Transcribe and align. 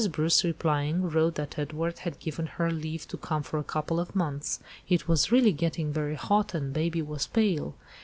Bruce, 0.11 0.43
replying, 0.43 1.03
wrote 1.11 1.35
that 1.35 1.59
Edward 1.59 1.99
had 1.99 2.17
given 2.17 2.47
her 2.47 2.71
leave 2.71 3.07
to 3.07 3.17
come 3.17 3.43
for 3.43 3.59
a 3.59 3.63
couple 3.63 3.99
of 3.99 4.15
months. 4.15 4.59
It 4.89 5.07
was 5.07 5.31
really 5.31 5.51
getting 5.53 5.93
very 5.93 6.15
hot 6.15 6.55
and 6.55 6.73
baby 6.73 7.03
was 7.03 7.27
pale. 7.27 7.75